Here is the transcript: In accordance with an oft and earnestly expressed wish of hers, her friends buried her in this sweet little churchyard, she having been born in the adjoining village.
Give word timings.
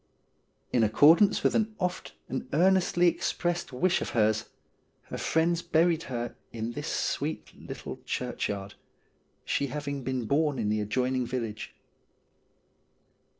In 0.73 0.83
accordance 0.83 1.43
with 1.43 1.53
an 1.53 1.75
oft 1.79 2.13
and 2.27 2.47
earnestly 2.53 3.07
expressed 3.07 3.71
wish 3.71 4.01
of 4.01 4.09
hers, 4.17 4.45
her 5.09 5.17
friends 5.19 5.61
buried 5.61 6.01
her 6.09 6.35
in 6.51 6.71
this 6.71 6.87
sweet 6.87 7.51
little 7.55 8.01
churchyard, 8.03 8.73
she 9.45 9.67
having 9.67 10.01
been 10.03 10.25
born 10.25 10.57
in 10.57 10.69
the 10.69 10.81
adjoining 10.81 11.27
village. 11.27 11.75